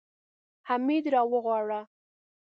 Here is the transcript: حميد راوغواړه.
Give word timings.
حميد 0.67 1.05
راوغواړه. 1.13 1.81